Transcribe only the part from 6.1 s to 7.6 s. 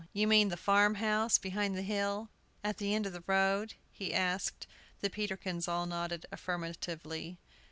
affirmatively.